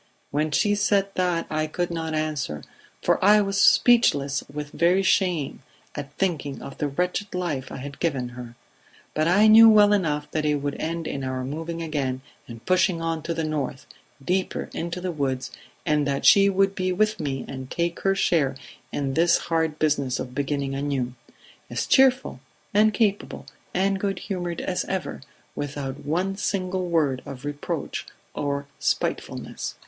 [0.31, 2.63] When she said that I could not answer,
[3.03, 5.61] for I was speechless with very shame
[5.93, 8.55] at thinking of the wretched life I had given her;
[9.13, 12.99] but I knew well enough that it would end in our moving again and pushing
[12.99, 13.85] on to the north,
[14.25, 15.51] deeper into the woods,
[15.85, 18.55] and that she would be with me and take her share
[18.91, 21.13] in this hard business of beginning anew
[21.69, 22.39] as cheerful
[22.73, 25.21] and capable and good humoured as ever,
[25.55, 29.75] without one single word of reproach or spitefulness."